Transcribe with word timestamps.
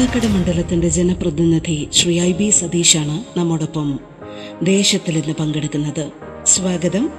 കാട്ടാക്കട 0.00 0.26
മണ്ഡലത്തിന്റെ 0.26 0.88
ജനപ്രതിനിധി 0.88 1.88
Shri 1.92 2.20
I 2.20 2.32
B 2.32 2.50
സതീഷാണ് 2.50 3.38
നമ്മോടൊപ്പം 3.38 4.00
ദേശത്തിൽ 4.62 5.18
ഇന്ന് 5.18 5.34
പങ്കെടുക്കുന്നത്. 5.34 6.12
സ്വാഗതം. 6.44 7.10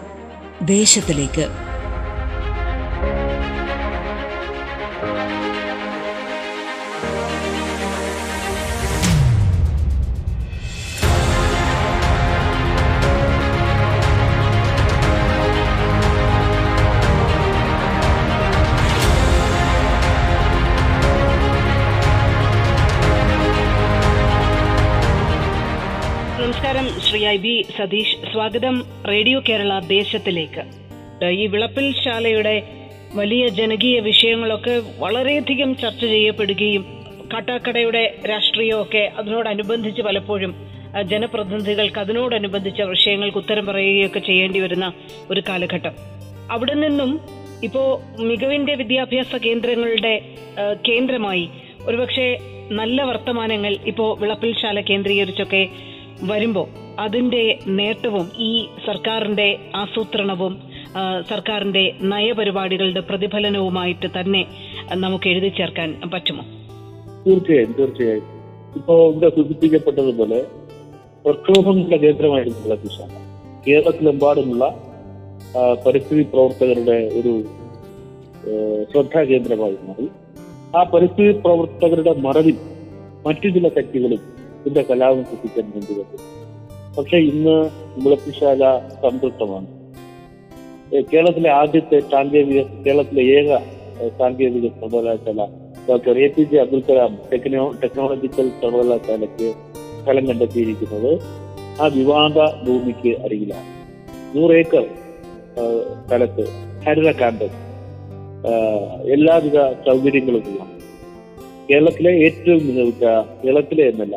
ദേശത്തിലേക്ക്. 0.62 1.71
ഐ 27.32 27.38
ബി 27.38 27.66
സതീഷ് 27.78 28.32
സ്വാഗതം 28.32 28.84
റേഡിയോ 29.08 29.42
കേരള 29.50 29.80
ദേശത്തിലേക്ക്. 29.80 30.64
ഈ 31.26 31.48
വിളപ്പിൽ 31.48 31.94
ശാലയുടെ 32.04 32.64
വലിയ 33.16 33.48
ജനകീയ 33.48 34.00
വിഷയങ്ങളൊക്കെ 34.00 34.82
വളരെയധികം 35.00 35.76
ചർച്ച 35.76 36.06
ചെയ്യപ്പെടുകയും 36.06 36.86
കാട്ടാക്കടയുടെ 37.34 38.18
രാഷ്ട്രീയമൊക്കെ 38.30 39.12
അതിനോടനുബന്ധിച്ച് 39.18 40.02
പലപ്പോഴും 40.02 40.56
ജനപ്രതിനിധികൾക്ക് 41.04 42.00
അതിനോടനുബന്ധിച്ച 42.00 42.82
വിഷയങ്ങൾക്ക് 42.82 43.38
ഉത്തരം 43.38 43.66
പറയുകയൊക്കെ 43.66 44.20
ചെയ്യേണ്ടി 44.20 44.60
വരുന്ന 44.60 44.94
ഒരു 45.30 45.44
കാലഘട്ടം. 45.50 45.92
അവിടെ 46.52 46.74
നിന്നും 46.74 47.20
ഇപ്പോ 47.64 48.02
മികവിന്റെ 48.20 48.76
വിദ്യാഭ്യാസ 48.76 49.36
കേന്ദ്രങ്ങളുടെ 49.36 50.36
കേന്ദ്രമായി 50.90 51.50
ഒരുപക്ഷെ 51.86 52.38
നല്ല 52.72 53.02
വർത്തമാനങ്ങൾ 53.02 53.78
ഇപ്പോ 53.86 54.16
വിളപ്പിൽ 54.16 54.54
ശാല 54.62 54.82
കേന്ദ്രീകരിച്ചൊക്കെ 54.82 55.68
വരുമ്പോൾ 56.22 56.81
അതിന്റെ 57.00 57.60
നേട്ടവും 57.68 58.32
ഈ 58.40 58.68
സർക്കാരിന്റെ 58.86 59.60
ആസൂത്രണവും 59.76 60.62
സർക്കാരിന്റെ 61.28 61.94
നയപരിപാടികളുടെ 62.02 63.00
പ്രതിഫലനവുമായിട്ട് 63.00 64.08
തന്നെ 64.20 64.46
നമുക്ക് 64.94 65.30
എഴുതി 65.30 65.48
ചേർക്കാൻ 65.48 66.02
പറ്റുമോ? 66.14 66.44
തീർച്ചയായും 67.26 67.72
തീർച്ചയായും. 67.72 68.24
ഇപ്പോ 68.76 69.12
ഇവിടെ 69.12 69.30
സൂചിപ്പിക്കപ്പെട്ടതുപോലെ 69.30 70.46
പ്രക്ഷോഭങ്ങളുടെ 71.26 71.98
കേന്ദ്രമായിരുന്നു 71.98 72.76
ദിശാണ് 72.76 73.18
കേരളത്തിലെമ്പാടുമുള്ള 73.68 74.76
പരിസ്ഥിതി 75.86 76.24
പ്രവർത്തകരുടെ 76.24 77.10
ഒരു 77.16 77.44
ശ്രദ്ധാ 78.92 79.24
കേന്ദ്രമായി 79.24 79.78
മാറി 79.88 80.10
ആ 80.78 80.84
പരിസ്ഥിതി 80.84 81.32
പ്രവർത്തകരുടെ 81.32 82.14
മറവിൽ 82.14 82.58
മറ്റു 83.26 83.48
ചില 83.50 83.68
ശക്തികളും 83.68 84.22
ഇതിന്റെ 84.60 84.82
കലാപം 84.82 85.24
സൃഷ്ടിക്കാൻ 85.24 85.72
വേണ്ടി 85.72 85.94
വന്നു. 85.94 86.18
പക്ഷെ 86.98 87.18
ഇന്ന് 87.32 87.56
മുളപ്പിശാല 88.04 88.64
സംതൃപ്തമാണ്. 89.04 89.68
കേരളത്തിലെ 91.12 91.50
ആദ്യത്തെ 91.50 91.98
സാങ്കേതിക 92.14 92.62
കേരളത്തിലെ 92.86 93.24
ഏക 93.38 93.50
സാങ്കേതിക 94.20 94.68
സർവകലാശാല 94.80 95.42
doctor 95.90 96.16
A 96.26 96.28
P 96.28 96.44
J 96.52 96.58
Abdul 96.64 96.82
Kalam 96.90 97.14
techno 97.32 97.64
technological 97.84 98.48
സർവകലാശാലയ്ക്ക് 98.62 99.48
സ്ഥലം 100.02 100.26
കണ്ടെത്തിയിരിക്കുന്നത് 100.30 101.12
ആ 101.82 101.88
വിവാദ 101.98 102.38
ഭൂമിക്ക് 102.66 103.14
അരികിലാണ്. 103.26 103.70
ഏക്കർ 104.60 104.86
സ്ഥലത്ത് 106.06 106.44
ഹരിത 106.86 107.10
ക്യാമ്പസ് 107.12 107.58
എല്ലാവിധ 109.14 109.58
സൗകര്യങ്ങളുമുള്ള 109.88 110.62
കേരളത്തിലെ 111.70 112.12
ഏറ്റവും 112.26 112.62
മികച്ച 112.68 113.04
കേരളത്തിലെ 113.42 113.84
എന്നല്ല 113.90 114.16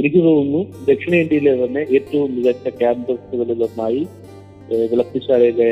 എനിക്ക് 0.00 0.20
തോന്നുന്നു 0.26 0.60
ദക്ഷിണേന്ത്യയിലെ 0.88 1.52
തന്നെ 1.62 1.82
ഏറ്റവും 1.96 2.28
മികച്ച 2.36 2.68
ക്യാമ്പസുകളിലൊന്നായി 2.80 4.02
വിളക്കുശാലയിലെ 4.90 5.70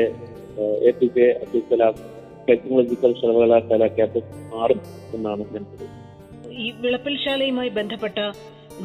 A 0.87 0.91
P 0.91 1.07
K 1.15 1.27
Abdul 1.41 1.63
Kalam 1.69 1.93
technological 2.47 3.11
സർവകലാശാല 3.21 3.87
ക്യാമ്പസ് 3.97 4.31
മാറും 4.53 4.79
എന്നാണ് 5.15 5.43
ഞാൻ 5.53 5.65
ഈ 6.59 6.69
വിളപ്പിൽശാലയുമായി 6.81 7.69
ബന്ധപ്പെട്ട 7.69 8.17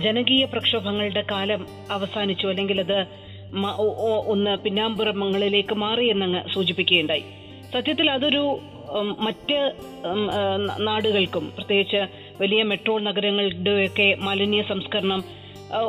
ജനകീയ 0.05 0.45
പ്രക്ഷോഭങ്ങളുടെ 0.45 1.23
കാലം 1.33 1.63
അവസാനിച്ചു 1.91 2.47
അല്ലെങ്കിൽ 2.47 2.79
അത് 2.81 2.99
ഒന്ന് 4.27 4.53
പിന്നാമ്പുറങ്ങളിലേക്ക് 4.65 5.75
മാറി 5.85 6.07
എന്നങ്ങ് 6.11 6.41
സൂചിപ്പിക്കുകയുണ്ടായി. 6.55 7.25
സത്യത്തിൽ 7.75 8.07
അതൊരു 8.11 8.43
മറ്റ് 9.27 9.59
നാടുകൾക്കും 10.89 11.45
പ്രത്യേകിച്ച് 11.57 12.01
വലിയ 12.41 12.63
മെട്രോ 12.63 12.99
നഗരങ്ങളുടെയൊക്കെ 12.99 14.17
മാലിന്യ 14.23 14.63
സംസ്കരണം 14.63 15.25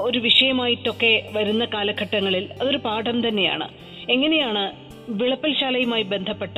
ഒരു 0.08 0.20
വിഷയമായിട്ടൊക്കെ 0.20 1.12
വരുന്ന 1.34 1.64
കാലഘട്ടങ്ങളിൽ 1.74 2.50
അതൊരു 2.62 2.78
പാഠം 2.78 3.18
തന്നെയാണ്. 3.28 3.68
എങ്ങനെയാണ് 4.10 4.64
വിളപ്പൽശാലയുമായി 5.10 6.04
ബന്ധപ്പെട്ട 6.04 6.58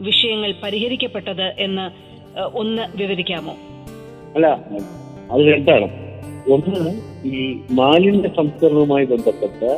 വിഷയങ്ങൾ 0.00 0.54
പരിഹരിക്കപ്പെട്ടത് 0.62 1.54
എന്ന് 1.58 1.86
ഒന്ന് 2.54 2.84
വിവരിക്കാമോ? 2.96 3.54
അല്ല 4.34 4.46
അത് 5.32 5.40
രണ്ടാണ്. 5.40 5.88
ഒന്ന് 6.52 6.82
ഈ 7.24 7.40
മാലിന്യ 7.70 8.28
സംസ്കരണവുമായി 8.28 9.04
ബന്ധപ്പെട്ട് 9.04 9.70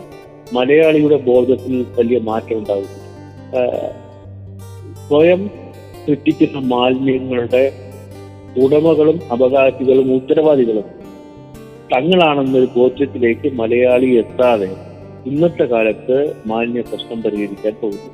മലയാളിയുടെ 0.56 1.16
ബോധത്തിൽ 1.16 1.86
വലിയ 1.98 2.18
മാറ്റം 2.18 2.58
ഉണ്ടാകുന്നു 2.58 2.98
സ്വയം 5.08 5.40
സൃഷ്ടിക്കുന്ന 6.04 6.58
മാലിന്യങ്ങളുടെ 6.74 7.91
ഉടമകളും 8.58 9.20
അവകാശികളും 9.30 10.14
ഉത്തരവാദികളും. 10.14 10.84
തങ്ങളാണെന്നൊരു 11.92 12.68
ബോധ്യത്തിലേക്ക് 12.76 13.52
മലയാളി 13.52 14.06
എത്താതെ 14.06 14.70
ഇന്നത്തെ 15.26 15.64
കാലത്ത് 15.64 16.32
മാലിന്യ 16.46 16.80
പ്രശ്നം 16.80 17.22
പരിഹരിക്കാൻ 17.22 17.72
പോകുന്നു. 17.82 18.12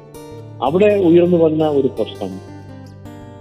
അവിടെ 0.65 0.95
ഉയർന്നു 0.95 1.37
വന്ന 1.37 1.69
ഒരു 1.69 1.89
പ്രശ്നം. 1.89 2.59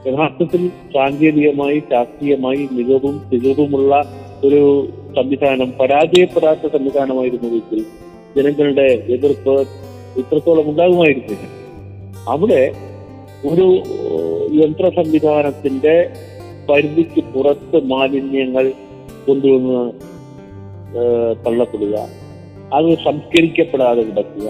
യഥാർത്ഥത്തിൽ 0.07 0.67
സാങ്കേതികമായി 0.67 1.79
ശാസ്ത്രീയമായി 1.79 2.67
മികവും 2.71 3.21
തികവുമുള്ള 3.33 4.13
ഒരു 4.45 4.89
സംവിധാനം 5.15 5.73
പരാജയപ്പെടാത്ത 5.81 6.77
സംവിധാനമായിരുന്നുവെങ്കിൽ 6.77 7.85
ജനങ്ങളുടെ 8.37 9.05
എതിർപ്പ് 9.09 9.61
ഇത്രത്തോളം 10.17 10.69
ഉണ്ടാകുമായിരുന്നില്ല 10.69 11.47
അവിടെ 12.27 12.71
ഒരു 13.45 13.83
യന്ത്ര 14.51 14.89
സംവിധാനത്തിന്റെ 14.89 16.09
പരിധിക്ക് 16.69 17.21
പുറത്ത് 17.33 17.77
മാലിന്യങ്ങൾ 17.83 18.65
കൊണ്ടുവന്ന് 19.27 19.81
തള്ളപ്പെടുക. 21.45 21.95
അത് 22.73 22.89
സംസ്കരിക്കപ്പെടാതെ 23.05 24.01
കിടക്കുക. 24.01 24.49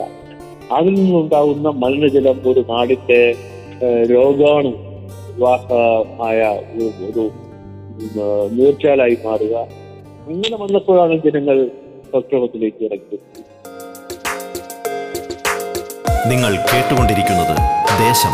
അതിൽ 0.71 0.93
നിന്നുണ്ടാകുന്ന 0.93 1.69
മലിനജലം 1.83 2.37
ഒരു 2.51 2.61
നാടിന്റെ 2.69 3.21
രോഗാണു 4.11 4.71
വാഹമായ 5.39 6.39
ഒരു 7.07 7.25
നീർച്ചാലായി 8.51 9.17
മാറുക. 9.25 9.55
അങ്ങനെ 10.27 10.57
വന്നപ്പോഴാണ് 10.63 11.17
ജനങ്ങൾ 11.25 11.57
പ്രക്ഷോഭത്തിലേക്ക് 12.11 12.83
ഇറങ്ങിയത്. 12.85 13.25
നിങ്ങൾ 16.31 16.53
കേട്ടുകൊണ്ടിരിക്കുന്നത് 16.69 17.55
ദേശം. 18.05 18.33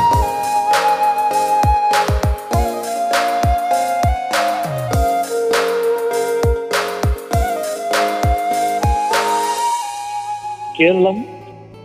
കേരളം 10.84 11.18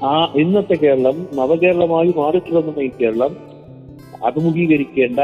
ആ 0.02 0.32
ഇന്നത്തെ 0.36 0.74
കേരളം 0.74 1.28
നവകേരളമായി 1.34 2.14
മാറിത്തുടങ്ങുന്ന 2.16 2.80
ഈ 2.80 2.90
കേരളം 2.90 3.36
അഭിമുഖീകരിക്കേണ്ട 4.24 5.20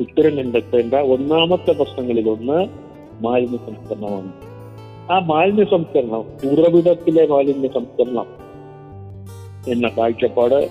ഉത്തരം 0.00 0.36
കണ്ടെത്തേണ്ട 0.36 0.94
ഒന്നാമത്തെ 0.94 1.72
പ്രശ്നങ്ങളിലൊന്ന് 1.72 2.58
മാലിന്യ 3.24 3.56
സംസ്കരണമാണ്. 3.56 4.32
ആ 5.10 5.18
മാലിന്യ 5.18 5.64
സംസ്കരണം 5.64 6.22
ഉറവിടത്തിലെ 6.50 7.26
മാലിന്യ 7.26 7.68
സംസ്കരണം 7.68 8.28
എന്ന 9.68 9.88
കാഴ്ചപ്പാട് 9.88 10.70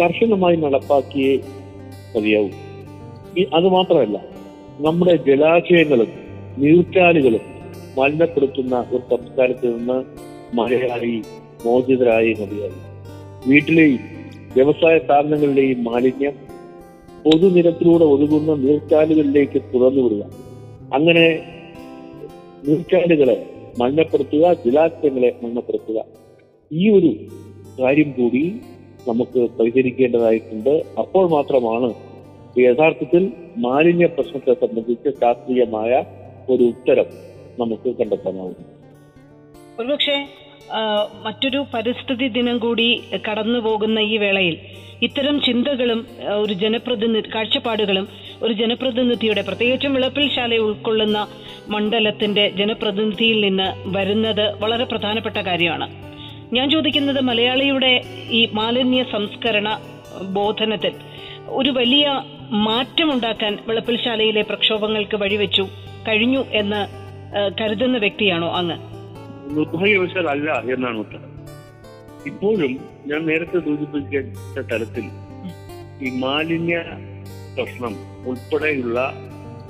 കർശനമായി 0.00 0.56
നടപ്പാക്കിയേ 0.56 1.40
മതിയാവും. 2.16 2.54
അത് 3.54 3.68
മാത്രമല്ല 3.68 4.18
നമ്മുടെ 4.80 5.16
ജലാശയങ്ങളും 5.16 6.12
നീർച്ചാലുകളും 6.58 7.44
മലിനപ്പെടുത്തുന്ന 7.98 8.86
ഒരു 8.92 9.16
സംസ്കാരത്തിൽ 9.16 9.70
നിന്ന് 9.76 10.25
മലയാളി 10.54 11.22
മോചിതരായി 11.64 12.34
മതിയായി 12.34 12.78
വീട്ടിലെയും 13.46 14.02
വ്യവസായ 14.54 14.98
സ്ഥാപനങ്ങളിലെയും 14.98 15.84
മാലിന്യം 15.84 16.34
പൊതുനിരത്തിലൂടെ 17.24 18.04
ഒഴുകുന്ന 18.04 18.54
നീർച്ചാലുകളിലേക്ക് 18.54 19.62
തുറന്നു 19.74 20.02
വിടുക 20.02 20.22
അങ്ങനെ 20.94 21.26
നീർച്ചാലുകളെ 22.64 23.46
മണ്ണപ്പെടുത്തുക 23.78 24.52
ജലാശയങ്ങളെ 24.66 25.34
മണ്ണപ്പെടുത്തുക 25.42 26.04
ഈ 26.70 26.90
ഒരു 26.90 27.10
കാര്യം 27.80 28.12
കൂടി 28.12 28.60
നമുക്ക് 29.08 29.48
പരിഹരിക്കേണ്ടതായിട്ടുണ്ട്. 29.58 30.84
അപ്പോൾ 30.98 31.28
മാത്രമാണ് 31.28 31.94
യഥാർത്ഥത്തിൽ 32.60 33.32
മാലിന്യ 33.56 34.06
പ്രശ്നത്തെ 34.06 34.54
സംബന്ധിച്ച് 34.54 35.10
ശാസ്ത്രീയമായ 35.10 36.04
ഒരു 36.50 36.62
ഉത്തരം 36.62 37.06
നമുക്ക് 37.58 37.96
കണ്ടെത്താനാവും 37.98 38.75
ഒരുപക്ഷെ 39.80 40.16
മറ്റൊരു 41.24 41.66
പരിസ്ഥിതി 41.74 42.28
ദിനം 42.28 42.58
കൂടി 42.58 42.86
കടന്നു 43.28 43.58
പോകുന്ന 43.58 44.00
ഈ 44.00 44.16
വേളയിൽ 44.16 44.56
ഇത്തരം 45.02 45.40
ചിന്തകളും 45.40 46.06
ഒരു 46.36 46.52
ജനപ്രതിനിധി 46.52 47.28
കാഴ്ചപ്പാടുകളും 47.34 48.08
ഒരു 48.42 48.52
ജനപ്രതിനിധിയുടെ 48.52 49.42
പ്രത്യേകിച്ചും 49.42 49.94
വിളപ്പിൽ 49.94 50.28
ശാല 50.34 50.56
ഉൾക്കൊള്ളുന്ന 50.56 51.18
മണ്ഡലത്തിന്റെ 51.68 52.48
ജനപ്രതിനിധിയിൽ 52.48 53.40
നിന്ന് 53.40 53.88
വരുന്നത് 53.96 54.54
വളരെ 54.58 54.84
പ്രധാനപ്പെട്ട 54.84 55.36
കാര്യമാണ്. 55.36 55.86
ഞാൻ 56.52 56.70
ചോദിക്കുന്നത് 56.70 57.20
മലയാളിയുടെ 57.20 57.92
ഈ 58.30 58.48
മാലിന്യ 58.52 59.02
സംസ്കരണ 59.02 59.68
ബോധനത്തിൽ 60.32 60.92
ഒരു 61.48 61.70
വലിയ 61.70 62.06
മാറ്റമുണ്ടാക്കാൻ 62.66 63.58
വിളപ്പിൽ 63.68 63.96
ശാലയിലെ 63.96 64.42
പ്രക്ഷോഭങ്ങൾക്ക് 64.42 65.16
വഴിവെച്ചു 65.16 65.64
കഴിഞ്ഞു 66.08 66.44
എന്ന് 66.52 66.80
കരുതുന്ന 67.60 67.98
വ്യക്തിയാണോ 67.98 68.48
അങ്ങ്? 68.52 68.95
നിർഭാഗ്യവശാൽ 69.54 70.28
അല്ല 70.28 70.50
എന്നാണ് 70.74 70.98
ഉത്തരം. 70.98 71.32
ഇപ്പോഴും 72.26 72.72
ഞാൻ 73.06 73.26
നേരത്തെ 73.26 73.58
സൂചിപ്പിച്ച 73.58 74.58
തരത്തിൽ 74.72 75.04
ഈ 76.02 76.10
മാലിന്യ 76.10 76.78
പ്രശ്നം 77.56 77.94
ഉൾപ്പെടെയുള്ള 78.26 78.98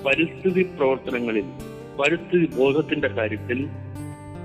പരിസ്ഥിതി 0.06 0.62
പ്രവർത്തനങ്ങളിൽ 0.62 1.44
പരിസ്ഥിതി 2.00 2.46
ബോധത്തിന്റെ 2.56 3.08
കാര്യത്തിൽ 3.08 3.58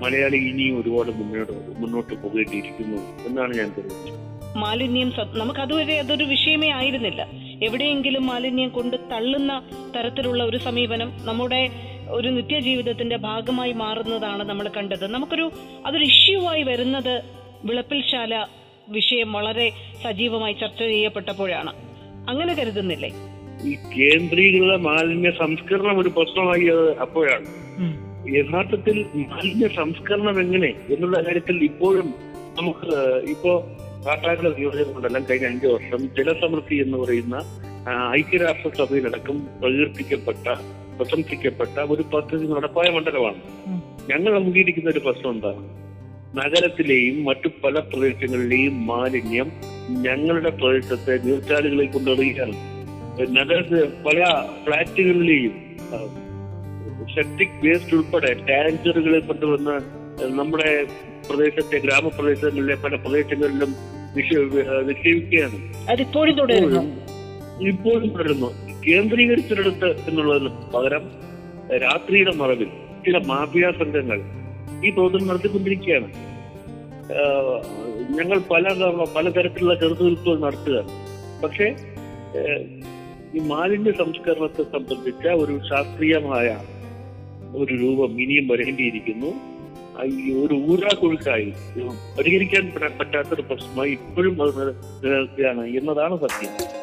മലയാളി 0.02 0.36
ഇനിയും 0.36 0.80
ഒരുപാട് 0.80 1.10
മുന്നോട്ട് 1.10 1.52
മുന്നോട്ട് 1.78 2.14
പോകേണ്ടിയിരിക്കുന്നു 2.14 2.98
എന്നാണ് 3.26 3.54
ഞാൻ 3.54 3.72
കരുതുന്നത്. 3.76 4.18
മാലിന്യം 4.56 5.12
നമുക്ക് 5.32 5.60
അതുവരെ 5.60 5.98
അതൊരു 5.98 6.24
വിഷയമേ 6.24 6.70
ആയിരുന്നില്ല. 6.70 7.22
എവിടെയെങ്കിലും 7.62 8.26
മാലിന്യം 8.26 8.68
കൊണ്ട് 8.68 8.96
തള്ളുന്ന 9.12 9.62
തരത്തിലുള്ള 9.96 10.44
ഒരു 10.44 10.56
സമീപനം 10.56 11.12
നമ്മുടെ 11.24 11.91
ഒരു 12.12 12.28
നിത്യജീവിതത്തിന്റെ 12.28 13.16
ഭാഗമായി 13.16 13.72
മാറുന്നതാണ് 13.72 14.42
നമ്മൾ 14.42 14.68
കണ്ടത്. 14.76 15.06
നമുക്കൊരു 15.06 15.50
അതൊരു 15.86 16.04
ഇഷ്യൂ 16.04 16.46
ആയി 16.46 16.62
വരുന്നത് 16.62 17.22
വിളപ്പിൽശാല 17.64 18.46
വിഷയം 18.88 19.32
വളരെ 19.32 19.70
സജീവമായി 20.04 20.52
ചർച്ച 20.52 20.78
ചെയ്യപ്പെട്ടപ്പോഴാണ്. 20.78 21.72
അങ്ങനെ 22.30 22.54
കരുതുന്നില്ലേ? 22.54 23.10
ഈ 23.64 23.74
കേന്ദ്രീകൃത 23.74 24.76
മാലിന്യ 24.80 25.30
സംസ്കരണം 25.30 25.98
ഒരു 25.98 26.08
പ്രശ്നമായി 26.08 26.66
അത് 26.66 26.98
അപ്പോഴാണ്. 26.98 27.46
യഥാർത്ഥത്തിൽ 28.36 29.06
മാലിന്യ 29.14 29.68
സംസ്കരണം 29.76 30.40
എങ്ങനെ 30.40 30.72
എന്നുള്ള 30.90 31.20
കാര്യത്തിൽ 31.20 31.64
ഇപ്പോഴും 31.64 32.14
നമുക്ക് 32.58 32.86
ഇപ്പോ 33.30 33.52
കാട്ടാക്കട 34.06 34.48
കൊണ്ടെല്ലാം 34.82 35.24
കഴിഞ്ഞ 35.30 35.46
അഞ്ചു 35.46 35.66
വർഷം 35.66 36.08
ജലസമൃദ്ധി 36.16 36.76
എന്ന് 36.76 36.98
പറയുന്ന 36.98 37.36
ഐക്യരാഷ്ട്ര 38.10 38.18
ഐക്യരാഷ്ട്രസഭയിലടക്കം 38.18 39.46
പ്രകീർത്തിക്കപ്പെട്ട 39.60 40.46
പ്രശംസിക്കപ്പെട്ട 41.02 41.80
ഒരു 41.80 42.02
പദ്ധതി 42.02 42.46
നടപ്പായ 42.46 42.90
മണ്ഡലമാണ്. 42.90 43.34
ഞങ്ങൾ 44.10 44.36
അംഗീകരിക്കുന്ന 44.36 44.90
ഒരു 44.90 44.98
പ്രശ്നം 44.98 45.30
എന്താണ്? 45.30 45.82
നഗരത്തിലെയും 46.38 47.24
മറ്റു 47.24 47.48
പല 47.64 47.78
പ്രദേശങ്ങളിലെയും 47.78 48.86
മാലിന്യം 48.86 49.52
ഞങ്ങളുടെ 49.90 50.50
പ്രദേശത്തെ 50.50 51.18
നീർച്ചാലുകളിൽ 51.24 51.86
കൊണ്ടുവരികയാണ്. 51.86 52.56
നഗരത്തിൽ 53.36 53.84
പല 53.84 54.24
ഫ്ലാറ്റുകളിലെയും 54.64 55.52
ആ, 55.82 55.96
സെപ്റ്റിക് 57.14 57.66
വേസ്റ്റ് 57.66 57.94
ഉൾപ്പെടെ 57.94 58.34
ടാങ്കറുകളിൽ 58.34 59.20
കൊണ്ടുവന്ന് 59.20 59.80
നമ്മുടെ 60.38 60.86
പ്രദേശത്തെ 61.28 61.78
ഗ്രാമപ്രദേശങ്ങളിലെ 61.78 62.74
പല 62.74 62.94
പ്രദേശങ്ങളിലും 62.96 63.74
നിക്ഷേ- 64.16 64.86
നിക്ഷേപിക്കുകയാണ്. 64.86 65.90
ഇപ്പോഴും 67.62 68.08
തുടരുന്നു. 68.08 68.71
കേന്ദ്രീകരിച്ചിടത്ത് 68.86 70.10
എന്നുള്ളതിന് 70.10 70.48
പകരം 70.48 71.10
രാത്രിയുടെ 71.76 72.34
മറവിൽ 72.34 72.66
ചില 73.04 73.26
മാഫിയ 73.26 73.72
സംഘങ്ങൾ 73.78 74.22
ഈ 74.86 74.90
പ്രവർത്തനം 74.90 75.26
നടത്തിക്കൊണ്ടിരിക്കുകയാണ്. 75.26 76.12
ഞങ്ങൾ 78.18 78.38
പല 78.38 78.72
പലതരത്തിലുള്ള 79.16 79.74
ചെറുത്തുനിൽപ്പുകൾ 79.74 80.40
നടത്തുക. 80.40 80.84
പക്ഷേ 81.44 81.74
ഈ 83.34 83.38
മാലിന്യ 83.38 83.92
സംസ്കരണത്തെ 83.92 84.62
സംബന്ധിച്ച 84.62 85.26
ഒരു 85.26 85.60
ശാസ്ത്രീയമായ 85.70 86.58
ഒരു 87.56 87.74
രൂപം 87.74 88.22
ഇനിയും 88.22 88.48
വരേണ്ടിയിരിക്കുന്നു. 88.48 89.52
ഈ 90.04 90.32
ഒരു 90.32 90.54
ഊരാക്കൊഴുക്കായി 90.54 91.52
പരിഹരിക്കാൻ 92.18 92.72
പറ്റാ- 92.76 92.98
പറ്റാത്തൊരു 92.98 93.42
പ്രശ്നമായി 93.42 93.90
ഇപ്പോഴും 93.90 94.42
അത് 94.42 94.60
നില- 94.60 94.74
നിലനിൽക്കുകയാണ് 95.04 95.66
എന്നതാണ് 95.66 96.16
സത്യം. 96.20 96.81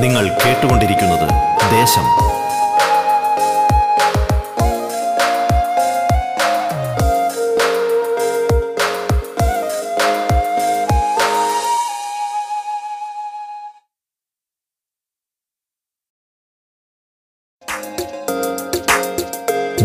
നിങ്ങൾ 0.00 0.28
കേട്ടുകൊണ്ടിരിക്കുന്നത് 0.28 1.28
ദേശം. 1.70 2.30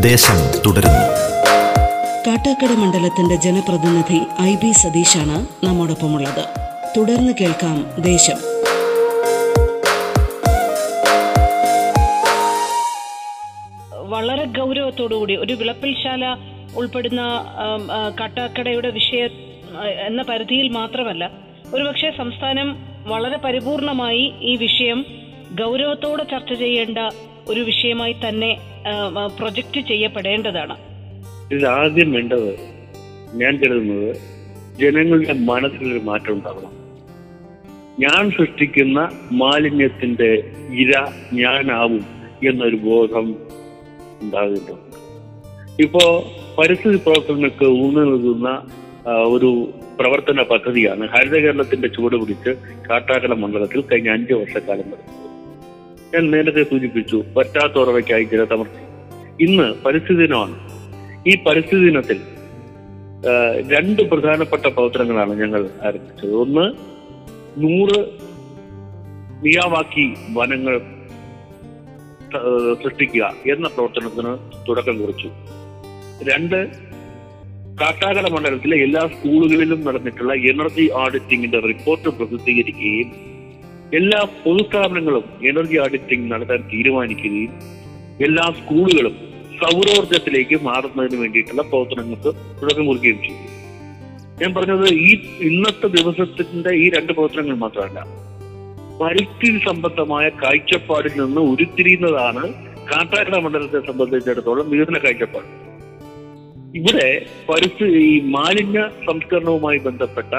ദേശം 0.02 0.62
തുടരുന്നു. 0.66 1.06
കാട്ടാക്കട 2.28 2.70
മണ്ഡലത്തിന്റെ 2.70 3.36
ജനപ്രതിനിധി 3.36 4.22
ഐ 4.42 4.56
ബി 4.56 4.72
സതീഷാണ് 4.72 5.66
നമ്മോടൊപ്പമുള്ളത്. 5.66 6.46
തുടർന്ന് 6.98 7.34
കേൾക്കാം 7.42 8.02
ദേശം. 8.02 8.55
വളരെ 14.46 14.60
ഗൗരവത്തോടുകൂടി 14.60 15.36
ഒരു 15.44 15.54
വിളപ്പിൽശാല 15.54 16.24
ഉൾപ്പെടുന്ന 16.76 17.22
കട്ടക്കടയുടെ 18.20 18.90
വിഷയ 18.90 19.22
എന്ന 20.08 20.22
പരിധിയിൽ 20.24 20.68
മാത്രമല്ല 20.76 21.24
ഒരുപക്ഷെ 21.74 22.10
സംസ്ഥാനം 22.18 22.68
വളരെ 23.08 23.38
പരിപൂർണമായി 23.38 24.26
ഈ 24.42 24.54
വിഷയം 24.56 25.00
ഗൗരവത്തോടെ 25.62 26.24
ചർച്ച 26.24 26.54
ചെയ്യേണ്ട 26.62 27.00
ഒരു 27.50 27.62
വിഷയമായി 27.62 28.16
തന്നെ 28.22 28.52
പ്രൊജക്റ്റ് 29.38 29.82
ചെയ്യപ്പെടേണ്ടതാണ്. 29.82 30.76
ഇത് 31.52 31.66
ആദ്യം 31.76 32.12
വേണ്ടത് 32.12 32.50
ഞാൻ 33.42 33.54
കരുതുന്നത് 33.56 34.12
ജനങ്ങളുടെ 34.80 35.36
മനസ്സിലൊരു 35.50 36.02
മാറ്റം 36.10 36.34
ഉണ്ടാകണം 36.34 36.74
ഞാൻ 38.00 38.24
സൃഷ്ടിക്കുന്ന 38.38 39.00
മാലിന്യത്തിന്റെ 39.42 40.32
ഇര 40.82 40.94
ഞാനാവും 41.36 42.04
എന്നൊരു 42.44 42.78
ബോധം 42.88 43.28
ഉണ്ടാകുന്നുണ്ട് 44.24 44.74
ഇപ്പോ 45.84 46.04
പരിസ്ഥിതി 46.58 46.98
പ്രവർത്തനങ്ങൾക്ക് 46.98 47.66
ഊന്നു 47.66 48.02
നൽകുന്ന 48.02 48.50
ഒരു 49.36 49.50
പ്രവർത്തന 50.00 50.42
പദ്ധതിയാണ് 50.42 51.04
ഹരിത 51.14 51.36
കേരളത്തിന്റെ 51.40 51.88
ചുവട് 51.88 52.16
പിടിച്ച് 52.22 52.52
കാട്ടാക്കട 52.90 53.34
മണ്ഡലത്തിൽ 53.34 53.82
കഴിഞ്ഞ 53.82 54.10
അഞ്ച് 54.10 54.34
വർഷക്കാലം 54.34 54.88
നടത്തുന്നത് 54.92 55.22
ഞാൻ 56.14 56.32
നേരത്തെ 56.32 56.64
സൂചിപ്പിച്ചു 56.64 57.18
പറ്റാത്തോറവയ്ക്കായി 57.38 58.24
ജലസമർത്തി 58.24 58.82
ഇന്ന് 59.46 59.68
പരിസ്ഥിതി 59.86 60.26
ദിനമാണ്. 60.26 60.56
ഈ 61.28 61.36
പരിസ്ഥിതി 61.48 61.86
ദിനത്തിൽ 61.86 62.20
രണ്ട് 63.74 64.02
പ്രധാനപ്പെട്ട 64.12 64.66
പ്രവർത്തനങ്ങളാണ് 64.68 65.34
ഞങ്ങൾ 65.42 65.62
ആരംഭിച്ചത്. 65.88 66.34
ഒന്ന് 66.44 66.66
നൂറ് 67.64 68.00
മിയാവാക്കി 69.44 70.06
വനങ്ങൾ 70.34 70.76
സൃഷ്ടിക്കുക 72.84 73.34
എന്ന 73.52 73.68
പ്രവർത്തനത്തിന് 73.68 74.34
തുടക്കം 74.70 74.96
കുറിച്ചു. 75.02 75.30
രണ്ട് 76.30 76.60
കാട്ടാക്കട 77.82 78.28
മണ്ഡലത്തിലെ 78.32 78.78
എല്ലാ 78.84 79.08
സ്കൂളുകളിലും 79.08 79.86
നടന്നിട്ടുള്ള 79.86 80.34
എനർജി 80.34 80.90
ഓഡിറ്റിംഗിന്റെ 80.94 81.60
റിപ്പോർട്ട് 81.60 82.10
പ്രസിദ്ധീകരിക്കുകയും 82.10 83.10
എല്ലാ 83.94 84.20
പൊതുസ്ഥാപനങ്ങളും 84.44 85.26
എനർജി 85.50 85.78
ഓഡിറ്റിംഗ് 85.78 86.32
നടത്താൻ 86.32 86.62
തീരുമാനിക്കുകയും 86.74 87.54
എല്ലാ 88.26 88.46
സ്കൂളുകളും 88.60 89.16
സൗരോർജത്തിലേക്ക് 89.64 90.56
മാറുന്നതിന് 90.64 91.22
വേണ്ടിയിട്ടുള്ള 91.22 91.62
പ്രവർത്തനങ്ങൾക്ക് 91.62 92.32
തുടക്കം 92.62 92.86
കുറിക്കുകയും 92.86 93.20
ചെയ്തു. 93.24 93.44
ഞാൻ 94.42 94.54
പറഞ്ഞത് 94.54 94.88
ഈ 94.94 95.12
ഇന്നത്തെ 95.50 95.88
ദിവസത്തിന്റെ 95.88 96.72
ഈ 96.76 96.90
രണ്ട് 96.90 97.14
പ്രവർത്തനങ്ങൾ 97.14 97.56
മാത്രമല്ല. 97.56 98.00
പരിസ്ഥിതി 99.02 99.62
സംബന്ധമായ 99.66 100.30
കാഴ്ചപ്പാടിൽ 100.30 101.22
നിന്ന് 101.22 101.42
ഉരുത്തിരിയുന്നതാണ് 101.42 102.54
കാട്ടാക്കട 102.74 103.36
മണ്ഡലത്തെ 103.36 103.92
സംബന്ധിച്ചിടത്തോളം 103.92 104.70
വികസന 104.70 104.98
കാഴ്ചപ്പാട്. 104.98 105.66
ഇവിടെ 106.78 107.26
പരിസ്ഥിതി 107.50 107.92
ഈ 107.92 108.20
മാലിന്യ 108.20 108.90
സംസ്കരണവുമായി 109.08 109.78
ബന്ധപ്പെട്ട 109.78 110.34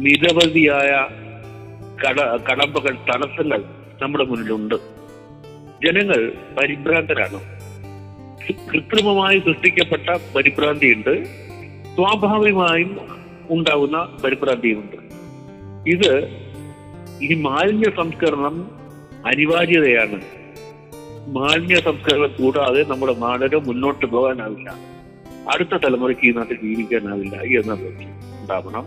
നിരവധിയായ 0.00 1.06
കട 2.04 2.20
കടമ്പകൾ 2.20 2.94
തടസ്സങ്ങൾ 2.94 3.64
നമ്മുടെ 4.02 4.24
മുന്നിലുണ്ട്. 4.24 4.74
ജനങ്ങൾ 5.86 6.32
പരിഭ്രാന്തരാണ്. 6.58 7.40
കൃത്രിമമായി 8.72 9.38
സൃഷ്ടിക്കപ്പെട്ട 9.38 10.18
പരിഭ്രാന്തിയുണ്ട്. 10.36 11.24
സ്വാഭാവികമായും 11.96 12.98
ഉണ്ടാകുന്ന 13.50 14.16
പരിഭ്രാന്തിയുമുണ്ട്. 14.24 14.96
ഇത് 15.90 16.47
ഈ 17.22 17.34
മാലിന്യ 17.34 17.90
സംസ്കരണം 17.96 18.70
അനിവാര്യതയാണ്. 19.26 20.20
മാലിന്യ 21.28 21.80
സംസ്കരണം 21.80 22.34
കൂടാതെ 22.42 22.84
നമ്മുടെ 22.88 23.14
നാടിന് 23.14 23.56
മുന്നോട്ട് 23.56 24.06
പോകാനാവില്ല. 24.06 24.74
അടുത്ത 25.54 25.68
തലമുറയ്ക്ക് 25.68 26.28
ഈ 26.28 26.32
നാട്ടിൽ 26.32 26.60
ജീവിക്കാനാവില്ല 26.62 27.36
എന്നത് 27.36 27.86
ഉണ്ടാവണം. 28.40 28.86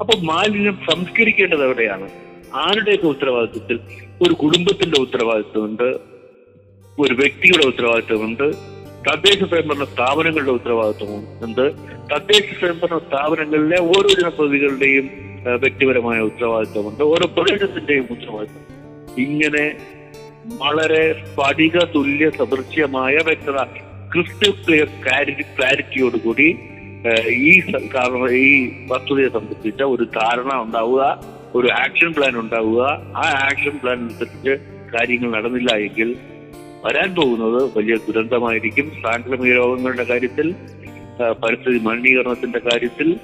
അപ്പൊ 0.00 0.18
മാലിന്യം 0.22 0.78
സംസ്കരിക്കേണ്ടത് 0.90 1.64
എവിടെയാണ്? 1.64 2.10
ആരുടെയൊക്കെ 2.54 3.06
ഉത്തരവാദിത്വത്തിൽ? 3.06 3.80
ഒരു 4.22 4.34
കുടുംബത്തിന്റെ 4.34 5.00
ഉത്തരവാദിത്വമുണ്ട് 5.00 6.14
ഒരു 6.98 7.14
വ്യക്തിയുടെ 7.14 7.66
ഉത്തരവാദിത്വമുണ്ട് 7.66 8.52
തദ്ദേശ 9.10 9.44
സ്വയംഭരണ 9.44 9.84
സ്ഥാപനങ്ങളുടെ 9.84 10.50
ഉത്തരവാദിത്വമുണ്ട്. 10.50 11.72
തദ്ദേശ 12.14 12.58
സ്വയംഭരണ 12.58 12.98
സ്ഥാപനങ്ങളിലെ 12.98 13.80
ഓരോ 13.80 14.08
ജനപ്രതികളുടെയും 14.20 15.33
വ്യക്തിപരമായ 15.48 16.18
ഉത്തരവാദിത്വമുണ്ട്. 16.20 17.02
ഓരോ 17.02 17.26
പ്രദേശത്തിന്റെയും 17.26 18.06
ഉത്തരവാദിത്വം. 18.10 18.64
ഇങ്ങനെ 19.18 19.76
വളരെ 20.62 21.12
സ്ഫടിക 21.12 21.78
തുല്യ 21.94 22.30
സദൃശ്യമായ 22.30 23.14
വ്യക്തത 23.24 23.62
ക്രിസ്റ്റൽ 24.12 24.54
ക്ലിയർ 24.66 24.86
ക്ലാരിറ്റി 24.86 25.42
ക്ലാരിറ്റിയോട് 25.42 26.16
കൂടി 26.16 26.58
ഈ 27.28 27.60
കാരണം 27.94 28.30
ഈ 28.32 28.72
വസ്തുതയെ 28.88 29.28
സംബന്ധിച്ച 29.28 29.82
ഒരു 29.82 30.04
ധാരണ 30.04 30.50
ഉണ്ടാവുക 30.62 31.02
ഒരു 31.54 31.68
ആക്ഷൻ 31.68 32.12
പ്ലാൻ 32.12 32.38
ഉണ്ടാവുക. 32.38 32.82
ആ 33.16 33.26
ആക്ഷൻ 33.50 33.78
പ്ലാൻ 33.82 33.98
അനുസരിച്ച് 33.98 34.56
കാര്യങ്ങൾ 34.94 35.30
നടന്നില്ല 35.30 35.76
എങ്കിൽ 35.76 36.16
വരാൻ 36.84 37.14
പോകുന്നത് 37.14 37.78
വലിയ 37.78 37.96
ദുരന്തമായിരിക്കും. 37.96 38.92
സാംക്രമിക 39.02 39.52
രോഗങ്ങളുടെ 39.52 40.04
കാര്യത്തിൽ 40.04 40.54
പരിസ്ഥിതി 41.44 41.78
മലിനീകരണത്തിന്റെ 41.78 42.58
കാര്യത്തിൽ 42.58 43.16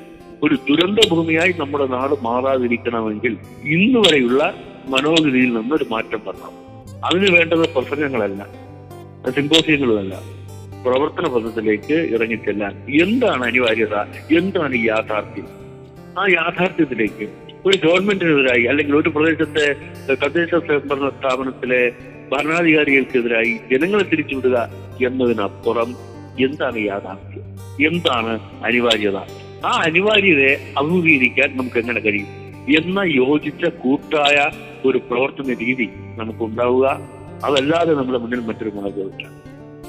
ഒരു 0.45 0.55
ദുരന്ത 0.55 0.99
ഭൂമിയായി 1.11 1.55
നമ്മുടെ 1.59 1.87
നാട് 1.87 2.15
മാറാതിരിക്കണമെങ്കിൽ 2.23 3.37
ഇന്ന് 3.65 3.99
വരെയുള്ള 3.99 4.55
മനോഗതിയിൽ 4.89 5.55
നിന്ന് 5.55 5.75
ഒരു 5.75 5.87
മാറ്റം 5.91 6.21
വരണം. 6.27 6.53
അതിന് 7.05 7.37
വേണ്ടത് 7.37 7.75
പ്രസംഗങ്ങളല്ല 7.75 8.47
സിമ്പോസിയങ്ങളുമല്ല 9.31 10.21
പ്രവർത്തന 10.83 11.29
പദത്തിലേക്ക് 11.29 11.95
ഇറങ്ങിച്ചെല്ലാൻ 11.95 12.87
എന്താണ് 13.03 13.45
അനിവാര്യത? 13.45 13.95
എന്താണ് 14.39 14.77
യാഥാർത്ഥ്യം? 14.77 15.49
ആ 16.19 16.27
യാഥാർത്ഥ്യത്തിലേക്ക് 16.31 17.29
ഒരു 17.67 17.79
ഗവൺമെന്റിനെതിരായി 17.87 18.65
അല്ലെങ്കിൽ 18.65 18.97
ഒരു 18.97 19.09
പ്രദേശത്തെ 19.09 19.67
തദ്ദേശ 20.15 20.51
സ്വയംഭരണ 20.51 21.09
സ്ഥാപനത്തിലെ 21.09 21.93
ഭരണാധികാരികൾക്കെതിരായി 22.33 23.61
ജനങ്ങളെ 23.73 24.03
തിരിച്ചുവിടുക 24.03 24.69
എന്നതിനപ്പുറം 25.07 25.95
എന്താണ് 26.41 26.79
യാഥാർത്ഥ്യം? 26.79 27.45
എന്താണ് 27.87 28.41
അനിവാര്യത? 28.65 29.17
ആ 29.65 29.71
അനിവാര്യതയെ 29.85 30.75
അഭിമുഖീകരിക്കാൻ 30.79 31.57
നമുക്ക് 31.57 31.79
എങ്ങനെ 31.79 32.01
കഴിയും? 32.01 32.27
എന്ന 32.77 33.01
യോജിച്ച 33.01 33.65
കൂട്ടായ 33.65 34.51
ഒരു 34.85 34.99
പ്രവർത്തന 34.99 35.53
രീതി 35.53 35.89
നമുക്ക് 36.17 36.43
ഉണ്ടാവുക 36.43 36.87
അതല്ലാതെ 37.45 37.95
നമ്മുടെ 37.95 38.19
മുന്നിൽ 38.19 38.41
മറ്റൊരു 38.41 38.71
മാർഗമില്ല 38.75 39.27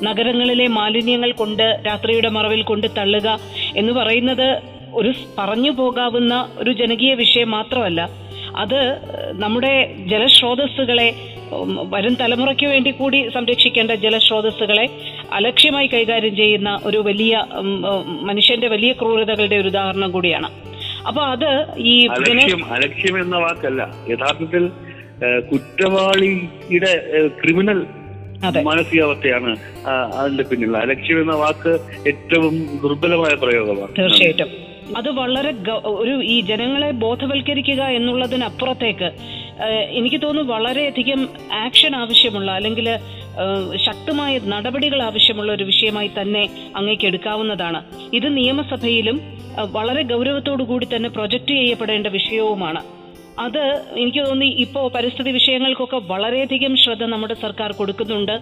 നഗരങ്ങളിലെ 0.04 0.68
മാലിന്യങ്ങൾ 0.68 1.32
കൊണ്ട് 1.32 1.84
രാത്രിയുടെ 1.86 2.30
മറവിൽ 2.30 2.62
കൊണ്ട് 2.62 2.88
തള്ളുക 2.98 3.40
എന്ന് 3.76 3.92
പറയുന്നത് 3.92 4.62
ഒരു 4.94 5.14
പറഞ്ഞു 5.38 5.72
പോകാവുന്ന 5.72 6.50
ഒരു 6.58 6.72
ജനകീയ 6.72 7.14
വിഷയം 7.14 7.52
മാത്രമല്ല. 7.52 8.10
അത് 8.56 8.80
നമ്മുടെ 9.32 9.96
ജലസ്രോതസ്സുകളെ 10.08 11.31
വരും 11.94 12.14
തലമുറയ്ക്ക് 12.14 12.66
വേണ്ടി 12.66 12.92
കൂടി 12.92 13.20
സംരക്ഷിക്കേണ്ട 13.34 13.92
ജലസ്രോതസ്സുകളെ 13.92 14.86
അലക്ഷ്യമായി 15.34 15.88
കൈകാര്യം 15.88 16.36
ചെയ്യുന്ന 16.36 16.80
ഒരു 16.86 16.98
വലിയ 16.98 17.44
മനുഷ്യന്റെ 18.22 18.68
വലിയ 18.68 18.94
ക്രൂരതകളുടെ 18.94 19.56
ഒരു 19.56 19.68
ഉദാഹരണം 19.68 20.12
കൂടിയാണ്. 20.12 20.50
അപ്പൊ 21.08 21.22
അത് 21.22 21.50
ഈ 21.78 21.96
അലക്ഷ്യം 22.78 23.16
എന്ന 23.22 23.38
വാക്കല്ല. 23.38 23.82
യഥാർത്ഥത്തിൽ 24.10 24.64
കുറ്റവാളിയുടെ 25.52 26.94
ക്രിമിനൽ 27.42 27.82
മാനസികാവസ്ഥയാണ് 28.64 29.52
അതിന്റെ 30.20 30.44
പിന്നിൽ 30.44 30.78
അലക്ഷ്യം 30.78 31.22
എന്ന 31.22 31.34
വാക്ക് 31.36 31.74
ഏറ്റവും 32.08 32.54
ദുർബലമായ 32.84 33.34
പ്രയോഗമാണ്. 33.34 33.96
തീർച്ചയായിട്ടും. 33.98 34.50
അത് 34.98 35.10
വളരെ 35.10 35.52
ഒരു 35.86 36.16
ഈ 36.34 36.38
ജനങ്ങളെ 36.42 36.92
ബോധവൽക്കരിക്കുക 37.04 37.82
എന്നുള്ളതിനപ്പുറത്തേക്ക് 37.98 39.10
എനിക്ക് 39.98 40.20
തോന്നുന്നു 40.22 40.54
വളരെയധികം 40.54 41.22
ആക്ഷൻ 41.66 41.96
ആവശ്യമുള്ള 41.96 42.52
അല്ലെങ്കിൽ 42.52 42.88
ശക്തമായ 43.88 44.40
നടപടികൾ 44.54 45.02
ആവശ്യമുള്ള 45.02 45.52
ഒരു 45.58 45.64
വിഷയമായി 45.64 46.10
തന്നെ 46.22 46.44
അങ്ങേക്ക് 46.76 47.06
എടുക്കാവുന്നതാണ്. 47.08 47.80
ഇത് 48.14 48.38
നിയമസഭയിലും 48.38 49.20
വളരെ 49.78 50.02
ഗൗരവത്തോടു 50.02 50.64
കൂടി 50.64 50.88
തന്നെ 50.96 51.10
പ്രൊജക്റ്റ് 51.10 51.54
ചെയ്യപ്പെടേണ്ട 51.60 52.08
വിഷയവുമാണ്. 52.08 52.82
അത് 53.40 53.62
എനിക്ക് 54.02 54.22
തോന്നി 54.26 54.46
ഇപ്പോൾ 54.46 54.92
പരിസ്ഥിതി 54.96 55.32
വിഷയങ്ങൾക്കൊക്കെ 55.32 56.00
വളരെയധികം 56.14 56.74
ശ്രദ്ധ 56.78 57.04
നമ്മുടെ 57.04 57.34
സർക്കാർ 57.34 57.72
കൊടുക്കുന്നുണ്ട്. 57.72 58.36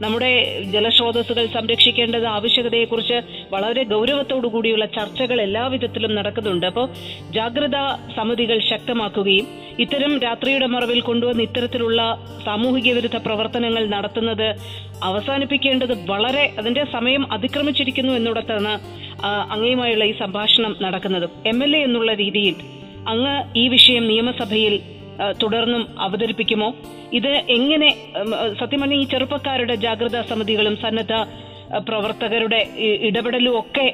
നമ്മുടെ 0.00 0.62
ജലസ്രോതസ്സുകൾ 0.62 1.46
സംരക്ഷിക്കേണ്ടത് 1.46 2.26
ആവശ്യകതയെക്കുറിച്ച് 2.26 3.20
വളരെ 3.50 3.82
ഗൗരവത്തോടു 3.82 4.46
കൂടിയുള്ള 4.46 4.86
ചർച്ചകൾ 4.86 5.40
എല്ലാവിധത്തിലും 5.40 6.14
നടക്കുന്നുണ്ട്. 6.14 6.66
അപ്പോൾ 6.66 6.88
ജാഗ്രതാ 7.32 7.98
സമിതികൾ 8.16 8.58
ശക്തമാക്കുകയും 8.58 9.46
ഇത്തരം 9.78 10.18
രാത്രിയുടെ 10.18 10.66
മറവിൽ 10.66 11.00
കൊണ്ടുവന്ന് 11.00 11.42
ഇത്തരത്തിലുള്ള 11.42 12.02
സാമൂഹിക 12.44 12.92
വിരുദ്ധ 12.92 13.16
പ്രവർത്തനങ്ങൾ 13.16 13.86
നടത്തുന്നത് 13.86 14.56
അവസാനിപ്പിക്കേണ്ടത് 15.02 16.10
വളരെ 16.10 16.54
അതിന്റെ 16.58 16.84
സമയം 16.92 17.32
അതിക്രമിച്ചിരിക്കുന്നു 17.32 18.12
എന്നിടത്താണ് 18.12 19.02
അങ്ങയുമായുള്ള 19.24 20.04
ഈ 20.04 20.18
സംഭാഷണം 20.18 20.76
നടക്കുന്നത്. 20.82 21.30
എം 21.46 21.76
എന്നുള്ള 21.76 22.14
രീതിയിൽ 22.14 22.54
അങ്ങ് 23.08 23.58
ഈ 23.58 23.68
വിഷയം 23.68 24.08
നിയമസഭയിൽ 24.08 25.01
തുടർന്നും 25.42 25.82
അവതരിപ്പിക്കുമോ? 26.06 26.68
ഇത് 27.18 27.32
എങ്ങനെ 27.56 27.88
സത്യം 28.60 28.92
ഈ 28.98 29.04
ചെറുപ്പക്കാരുടെ 29.12 29.74
ജാഗ്രതാ 29.86 30.22
സമിതികളും 30.30 30.76
സന്നദ്ധ 30.84 31.14
പ്രവർത്തകരുടെ 31.88 32.58
ഇടപെടലും 33.08 33.54
ഒക്കെ 33.60 33.84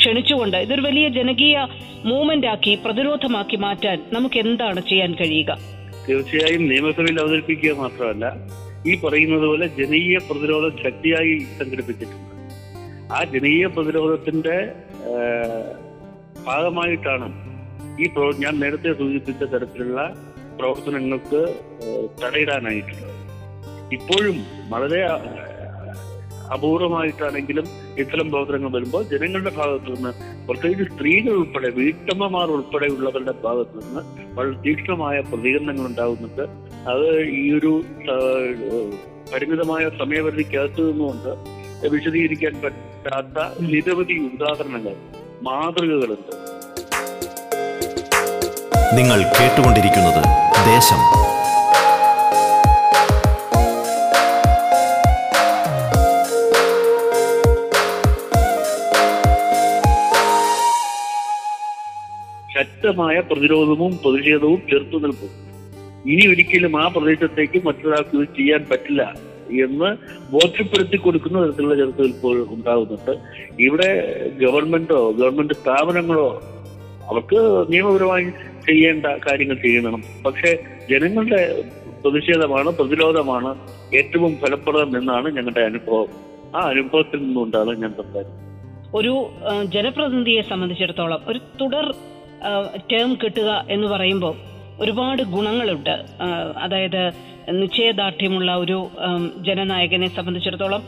ക്ഷണിച്ചുകൊണ്ട് 0.00 0.56
ഇതൊരു 0.64 0.82
വലിയ 0.88 1.06
ജനകീയ 1.16 1.56
മൂവ്മെന്റ് 2.10 2.48
ആക്കി 2.52 2.74
പ്രതിരോധമാക്കി 2.84 3.56
മാറ്റാൻ 3.64 3.98
നമുക്ക് 4.12 4.38
എന്താണ് 4.44 4.80
ചെയ്യാൻ 4.90 5.12
കഴിയുക? 5.20 5.50
തീർച്ചയായും 6.08 6.62
നിയമസഭയിൽ 6.70 7.18
അവതരിപ്പിക്കുക 7.22 7.72
മാത്രമല്ല 7.82 8.24
ഈ 8.90 8.94
പറയുന്നത് 9.04 9.46
പോലെ 9.50 9.66
ജനകീയ 9.80 10.18
പ്രതിരോധം 10.30 10.72
ശക്തിയായി 10.84 11.34
സംഘടിപ്പിച്ചിട്ടുണ്ട്. 11.58 12.30
ആ 13.16 13.20
ജനകീയ 13.34 13.66
പ്രതിരോധത്തിന്റെ 13.76 14.56
ഭാഗമായിട്ടാണ് 16.48 17.28
ഈ 17.98 18.06
ഞാൻ 18.44 18.54
നേരത്തെ 18.60 18.92
സൂചിപ്പിച്ച 18.92 19.42
തരത്തിലുള്ള 19.44 20.00
പ്രവർത്തനങ്ങൾക്ക് 20.58 21.40
തടയിടാനായിട്ടുള്ളത് 22.22 23.12
ഇപ്പോഴും 23.96 24.36
വളരെ 24.72 25.00
അപൂർവമായിട്ടാണെങ്കിലും 26.54 27.66
ഇത്തരം 28.02 28.30
പ്രവർത്തനങ്ങൾ 28.30 28.70
വരുമ്പോൾ 28.76 29.02
ജനങ്ങളുടെ 29.12 29.52
ഭാഗത്തു 29.58 29.90
നിന്ന് 29.90 30.12
പ്രത്യേകിച്ച് 30.48 30.86
സ്ത്രീകൾ 30.92 31.32
ഉൾപ്പെടെ 31.32 31.68
വീട്ടമ്മമാർ 31.78 32.48
ഉൾപ്പെടെയുള്ളവരുടെ 32.56 33.34
ഭാഗത്തു 33.46 33.76
നിന്ന് 33.84 34.02
വളരെ 34.36 34.56
തീക്ഷ്ണമായ 34.64 35.16
പ്രതികരണങ്ങൾ 35.30 35.86
ഉണ്ടാകുന്നുണ്ട്. 35.86 36.44
അത് 36.92 37.06
ഈ 37.40 37.44
ഒരു 37.58 37.72
പരിമിതമായ 39.32 39.84
സമയപരിധിക്കകത്ത് 40.00 40.82
നിന്നുകൊണ്ട് 40.90 41.32
വിശദീകരിക്കാൻ 41.94 42.54
പറ്റാത്ത 42.64 43.38
നിരവധി 43.70 44.16
ഉദാഹരണങ്ങൾ 44.28 44.96
മാതൃകകളുണ്ട്. 45.42 46.34
നിങ്ങൾ 48.92 49.18
കേട്ടുകൊണ്ടിരിക്കുന്നത് 49.22 50.22
ദേശം. 50.66 51.00
ശക്തമായ 62.54 63.20
പ്രതിരോധവും 63.20 63.98
പ്രതിഷേധവും 64.04 64.62
ചെറുത്തു 64.70 64.96
നിൽക്കും. 64.96 65.30
ഇനി 66.06 66.26
ഒരിക്കലും 66.26 66.82
ആ 66.82 66.88
പ്രദേശത്തേക്ക് 66.88 67.66
മറ്റൊരാൾക്ക് 67.66 68.16
ഇത് 68.16 68.28
ചെയ്യാൻ 68.36 68.66
പറ്റില്ല 68.70 69.02
എന്ന് 69.64 69.96
ബോധ്യപ്പെടുത്തി 70.32 70.96
കൊടുക്കുന്ന 70.96 71.46
തരത്തിലുള്ള 71.46 71.74
ചെറുത്തുനിൽപ്പുകൾ 71.74 72.46
ഉണ്ടാകുന്നുണ്ട്. 72.54 73.14
ഇവിടെ 73.60 73.90
ഗവൺമെന്റോ 74.40 75.10
ഗവൺമെന്റ് 75.10 75.54
സ്ഥാപനങ്ങളോ 75.54 76.42
അവർക്ക് 77.08 77.72
നിയമപരമായി 77.72 78.24
ചെയ്യേണ്ട 78.68 79.06
കാര്യങ്ങൾ 79.26 79.56
ചെയ്യണം. 79.64 80.02
പക്ഷെ 80.26 80.50
ജനങ്ങളുടെ 80.90 81.40
പ്രതിഷേധമാണ് 82.04 82.70
പ്രതിരോധമാണ് 82.70 83.50
ഏറ്റവും 83.96 84.32
ഫലപ്രദം 84.36 84.90
എന്നാണ് 84.98 85.28
ഞങ്ങളുടെ 85.36 85.62
അനുഭവം. 85.70 86.08
ആ 86.56 86.60
അനുഭവത്തിൽ 86.72 87.20
നിന്നുകൊണ്ടാണ് 87.22 87.70
ഞാൻ 87.82 87.92
സംസാരിക്കുന്നത് 88.00 88.42
ഒരു 88.94 89.12
ജനപ്രതിനിധിയെ 89.74 90.42
സംബന്ധിച്ചിടത്തോളം 90.50 91.20
ഒരു 91.28 91.40
തുടർ 91.60 91.86
ടേം 92.92 93.14
കിട്ടുക 93.14 93.50
എന്ന് 93.70 93.86
പറയുമ്പോൾ 93.86 94.34
ഒരുപാട് 94.80 95.22
ഗുണങ്ങളുണ്ട്. 95.34 95.94
അതായത് 96.58 97.02
നിശ്ചയദാർഢ്യമുള്ള 97.62 98.50
ഒരു 98.56 98.78
ജനനായകനെ 99.46 100.08
സംബന്ധിച്ചിടത്തോളം 100.16 100.82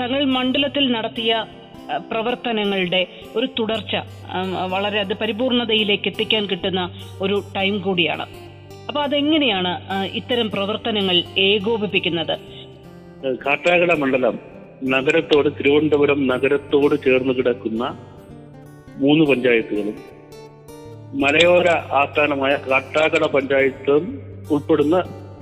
തങ്ങൾ 0.00 0.20
മണ്ഡലത്തിൽ 0.36 0.84
നടത്തിയ 0.92 1.32
പ്രവർത്തനങ്ങളുടെ 1.96 3.06
ഒരു 3.36 3.46
തുടർച്ച 3.58 3.96
വളരെ 4.70 5.00
അത് 5.00 5.14
പരിപൂർണതയിലേക്ക് 5.14 6.08
എത്തിക്കാൻ 6.08 6.46
കിട്ടുന്ന 6.46 6.90
ഒരു 7.22 7.42
ടൈം 7.56 7.78
കൂടിയാണ്. 7.78 8.26
അപ്പൊ 8.88 9.02
അതെങ്ങനെയാണ് 9.02 9.72
ഇത്തരം 10.12 10.50
പ്രവർത്തനങ്ങൾ 10.50 11.22
ഏകോപിപ്പിക്കുന്നത്? 11.38 12.38
കാട്ടാക്കട 13.46 13.92
മണ്ഡലം 13.98 14.38
നഗരത്തോട് 14.84 15.48
തിരുവനന്തപുരം 15.58 16.26
നഗരത്തോട് 16.26 16.94
ചേർന്ന് 17.04 17.34
കിടക്കുന്ന 17.34 17.84
മൂന്ന് 18.96 19.24
പഞ്ചായത്തുകളും 19.24 19.96
മലയോര 21.20 21.68
ആസ്ഥാനമായ 21.70 22.58
കാട്ടാക്കട 22.70 23.26
പഞ്ചായത്തും 23.26 24.22
ഉൾപ്പെടുന്ന 24.50 24.96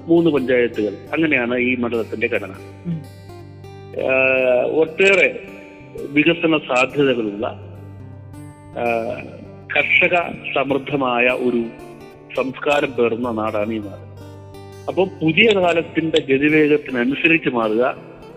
മൂന്ന് 0.06 0.30
പഞ്ചായത്തുകൾ. 0.30 0.92
അങ്ങനെയാണ് 1.12 1.58
ഈ 1.58 1.74
മണ്ഡലത്തിന്റെ 1.74 2.26
ഘടന. 2.26 2.52
ഒട്ടേറെ 4.80 5.28
വികസന 6.16 6.58
സാധ്യതകളുള്ള 6.68 7.46
കർഷക 9.74 10.16
സമൃദ്ധമായ 10.54 11.26
ഒരു 11.46 11.60
സംസ്കാരം 12.36 12.90
പേർന്ന 12.98 13.28
നാടാണ് 13.30 13.72
ഈ 13.72 13.78
നാട്. 13.78 14.04
അപ്പോൾ 14.88 15.06
പുതിയ 15.20 15.46
കാലത്തിന്റെ 15.60 16.18
ഗതിവേഗത്തിനനുസരിച്ച് 16.30 17.50
മാറുക 17.58 17.84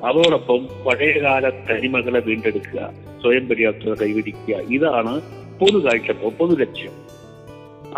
അതോടൊപ്പം 0.09 0.59
പഴയകാല 0.85 1.45
തനിമകളെ 1.67 2.19
വീണ്ടെടുക്കുക 2.27 2.79
സ്വയം 3.21 3.45
പര്യാപ്തത 3.49 3.93
കൈവരിക്കുക 4.01 4.55
ഇതാണ് 4.75 5.13
പൊതു 5.61 5.77
കാഴ്ചപ്പാട് 5.85 6.35
പൊതു 6.41 6.53
ലക്ഷ്യം. 6.61 6.93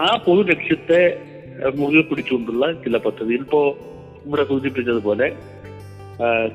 ആ 0.06 0.08
പൊതു 0.26 0.42
ലക്ഷ്യത്തെ 0.52 1.02
മുറുകെ 1.80 2.04
പിടിച്ചുകൊണ്ടുള്ള 2.10 2.66
ചില 2.84 2.98
പദ്ധതി 2.98 3.34
ഇപ്പോ 3.34 3.62
ഇവിടെ 4.26 4.44
സൂചിപ്പിച്ചതുപോലെ 4.52 5.28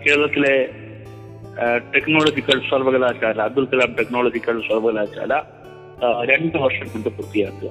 കേരളത്തിലെ 0.02 0.54
ടെക്നോളജിക്കൽ 1.94 2.58
സർവകലാശാല 2.70 3.42
അബ്ദുൽ 3.42 3.66
കലാം 3.72 3.92
ടെക്നോളജിക്കൽ 3.98 4.56
സർവകലാശാല 4.68 5.34
രണ്ട് 6.30 6.56
വർഷം 6.58 6.88
കൊണ്ട് 6.92 7.08
പൂർത്തിയാക്കുക 7.08 7.70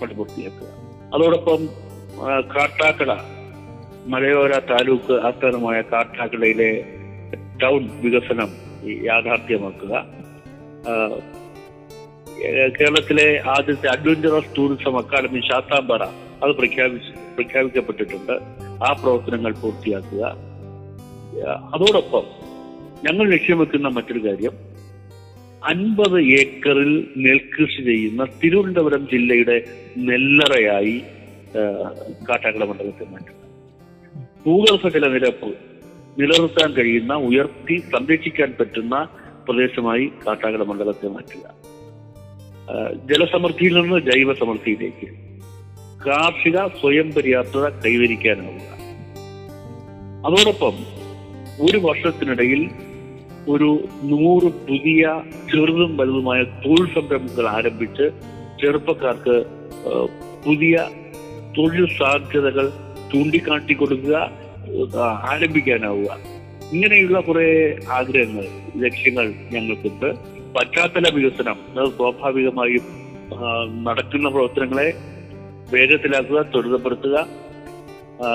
കൊണ്ട് 0.00 0.14
പൂർത്തിയാക്കുക. 0.14 0.68
അതോടൊപ്പം 1.14 1.60
കാട്ടാക്കട 2.54 3.12
മലയോര 4.12 4.52
താലൂക്ക് 4.70 5.14
ആസ്ഥാനമായ 5.26 5.78
കാട്ടാക്കടയിലെ 5.92 6.70
ടൗൺ 7.62 7.82
വികസനം 8.00 8.50
യാഥാർത്ഥ്യമാക്കുക. 9.04 9.94
കേരളത്തിലെ 12.78 13.28
ആദ്യത്തെ 13.56 13.88
അഡ്വഞ്ചറസ് 13.88 14.56
ടൂറിസം 14.56 14.98
അക്കാദമി 14.98 15.40
ശാത്താംപാറ 15.52 16.02
അത് 16.42 16.52
പ്രഖ്യാപിച്ച് 16.56 17.12
പ്രഖ്യാപിക്കപ്പെട്ടിട്ടുണ്ട്. 17.36 18.34
ആ 18.86 18.92
പ്രവർത്തനങ്ങൾ 19.02 19.52
പൂർത്തിയാക്കുക. 19.62 20.24
അതോടൊപ്പം 21.74 22.26
ഞങ്ങൾ 23.04 23.24
ലക്ഷ്യം 23.32 23.58
വെക്കുന്ന 23.58 23.88
മറ്റൊരു 23.88 24.20
കാര്യം 24.26 24.54
അൻപത് 25.64 26.18
ഏക്കറിൽ 26.40 26.92
നെൽകൃഷി 27.16 27.82
ചെയ്യുന്ന 27.82 28.24
തിരുവനന്തപുരം 28.24 29.02
ജില്ലയുടെ 29.12 29.56
നെല്ലറയായി 29.98 30.96
കാട്ടാക്കട 32.28 32.64
മണ്ഡലത്തെ 32.64 33.06
മാറ്റുക 33.12 33.36
ഭൂഗർഭ 34.46 34.88
ജലനിരപ്പ് 34.88 35.50
നിലനിർത്താൻ 36.20 36.72
കഴിയുന്ന 36.72 37.14
ഉയർത്തി 37.28 37.76
സംരക്ഷിക്കാൻ 37.92 38.54
പറ്റുന്ന 38.60 38.94
പ്രദേശമായി 39.48 40.06
കാട്ടാക്കട 40.26 40.62
മണ്ഡലത്തെ 40.62 41.08
മാറ്റുക. 41.08 41.44
ജലസമൃദ്ധിയിൽ 43.10 43.74
നിന്ന് 43.80 43.98
ജൈവ 43.98 44.34
സമൃദ്ധിയിലേക്ക് 44.34 45.08
കാർഷിക 46.06 46.58
സ്വയം 46.80 47.08
പര്യാപ്തത 47.12 47.68
കൈവരിക്കാനാവുക. 47.84 48.68
അതോടൊപ്പം 50.26 50.74
ഒരു 51.66 51.78
വർഷത്തിനിടയിൽ 51.78 52.60
ഒരു 53.52 53.68
നൂറ് 54.10 54.48
പുതിയ 54.68 55.02
ചെറുതും 55.50 55.92
വലുതുമായ 55.96 56.40
തൊഴിൽ 56.64 56.86
സംരംഭങ്ങൾ 56.96 57.46
ആരംഭിച്ച് 57.48 58.06
ചെറുപ്പക്കാർക്ക് 58.60 59.36
പുതിയ 60.46 60.76
തൊഴിൽ 61.56 61.86
സാധ്യതകൾ 61.98 62.66
ചൂണ്ടിക്കാട്ടി 63.12 63.74
കൊടുക്കുക 63.74 64.16
ആരംഭിക്കാനാവുക. 65.32 66.10
ഇങ്ങനെയുള്ള 66.72 67.18
കുറെ 67.20 67.48
ആഗ്രഹങ്ങൾ 67.98 68.46
ലക്ഷ്യങ്ങൾ 68.84 69.26
ഞങ്ങൾക്കുണ്ട്. 69.52 70.08
പശ്ചാത്തല 70.56 71.06
വികസനം 71.14 71.58
അത് 71.78 71.88
സ്വാഭാവികമായും 71.96 72.84
നടക്കുന്ന 73.86 74.26
പ്രവർത്തനങ്ങളെ 74.28 74.88
വേഗത്തിലാക്കുക 75.72 76.40
ത്വരിതപ്പെടുത്തുക 76.52 77.16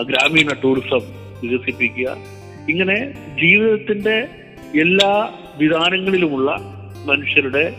ഗ്രാമീണ 0.09 0.49
ടൂറിസം 0.63 1.03
വികസിപ്പിക്കുക. 1.41 2.09
ഇങ്ങനെ 2.69 2.97
ജീവിതത്തിന്റെ 3.41 4.17
എല്ലാ 4.79 5.29
വിധാനങ്ങളിലുമുള്ള 5.57 6.51
മനുഷ്യരുടെ 7.05 7.75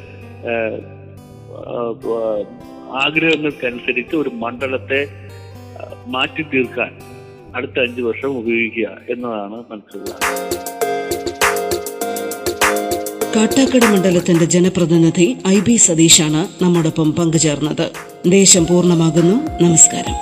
ആഗ്രഹങ്ങൾക്കനുസരിച്ച് 2.92 4.16
ഒരു 4.16 4.28
മണ്ഡലത്തെ 4.28 5.06
മാറ്റി 6.06 6.42
തീർക്കാൻ 6.42 6.92
അടുത്ത 7.54 7.78
അഞ്ചു 7.80 8.02
വർഷം 8.02 8.38
ഉപയോഗിക്കുക 8.38 8.88
എന്നതാണ് 9.10 9.64
മനസ്സിലുള്ള 9.70 10.14
കാട്ടാക്കട 13.36 13.84
മണ്ഡലത്തിന്റെ 13.84 14.44
ജനപ്രതിനിധി 14.44 15.36
ഐ 15.48 15.60
ബി 15.60 15.76
സതീഷാണ് 15.76 16.64
നമ്മോടൊപ്പം 16.64 17.12
പങ്കുചേർന്നത്. 17.12 17.90
ദേശം 18.26 18.66
പൂർണമാകുന്നു. 18.66 19.64
നമസ്കാരം. 19.64 20.16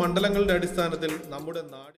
മണ്ഡലങ്ങളുടെ 0.00 0.54
അടിസ്ഥാനത്തിൽ 0.54 1.12
നമ്മുടെ 1.28 1.62
നാട് 1.70 1.96